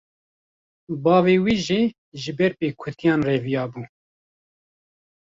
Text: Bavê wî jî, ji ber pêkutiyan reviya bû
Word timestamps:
Bavê 1.03 1.35
wî 1.43 1.55
jî, 1.65 1.81
ji 2.21 2.31
ber 2.37 2.51
pêkutiyan 2.59 3.19
reviya 3.29 3.65
bû 3.71 3.83